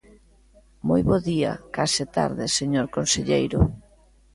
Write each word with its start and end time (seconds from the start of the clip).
Moi 0.87 1.01
bo 1.07 1.15
día 1.29 1.51
―case 1.75 2.03
tarde―, 2.17 2.45
señor 2.59 2.85
conselleiro. 2.97 3.59